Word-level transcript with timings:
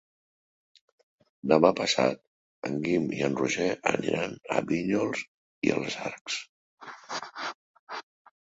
Demà 1.51 1.69
passat 1.79 2.21
en 2.69 2.79
Guim 2.87 3.05
i 3.17 3.21
en 3.27 3.37
Roger 3.41 3.69
aniran 3.93 4.33
a 4.57 4.65
Vinyols 4.73 5.23
i 5.69 5.73
els 5.77 5.99
Arcs. 6.11 6.41